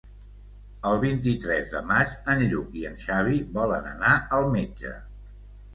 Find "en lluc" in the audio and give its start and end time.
2.35-2.81